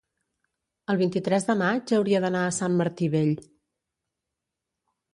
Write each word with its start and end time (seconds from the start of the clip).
el 0.93 0.99
vint-i-tres 1.01 1.45
de 1.51 1.57
maig 1.61 1.95
hauria 1.99 2.23
d'anar 2.25 2.43
a 2.47 2.57
Sant 2.61 2.83
Martí 2.83 3.13
Vell. 3.17 3.33